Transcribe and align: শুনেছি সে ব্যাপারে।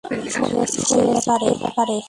শুনেছি 0.03 0.79
সে 0.89 0.99
ব্যাপারে। 1.61 1.97